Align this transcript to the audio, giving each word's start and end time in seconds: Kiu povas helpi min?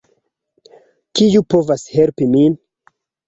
Kiu 1.19 1.43
povas 1.55 1.85
helpi 1.99 2.29
min? 2.35 2.57